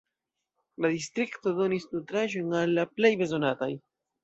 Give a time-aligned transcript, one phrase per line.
[0.85, 3.73] La distrikto donis nutraĵojn al la plej bezonataj.